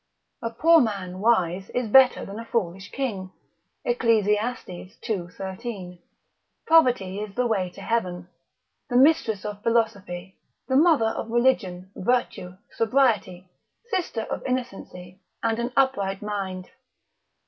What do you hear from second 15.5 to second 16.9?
an upright mind.